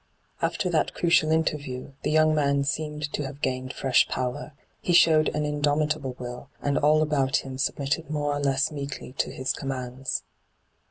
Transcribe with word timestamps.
After 0.41 0.67
that 0.71 0.95
crucial 0.95 1.29
interview, 1.31 1.91
the 2.01 2.09
young 2.09 2.33
man 2.33 2.63
seemed 2.63 3.13
to 3.13 3.23
have 3.27 3.39
gained 3.39 3.71
fresh 3.71 4.07
power. 4.07 4.53
He 4.81 4.93
showed 4.93 5.29
an 5.35 5.45
indomitable 5.45 6.15
will, 6.17 6.49
and 6.59 6.79
all 6.79 7.03
about 7.03 7.45
him 7.45 7.59
submitted 7.59 8.09
more 8.09 8.33
or 8.35 8.39
less 8.39 8.71
meekly 8.71 9.13
to 9.19 9.29
his 9.29 9.53
commands. 9.53 10.23